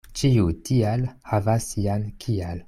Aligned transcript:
Ĉiu 0.19 0.45
"tial" 0.69 1.03
havas 1.33 1.69
sian 1.75 2.09
"kial". 2.25 2.59